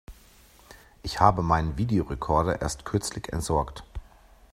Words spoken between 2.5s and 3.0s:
erst